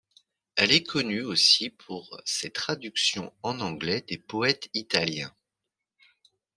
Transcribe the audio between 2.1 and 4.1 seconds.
ses traductions en anglais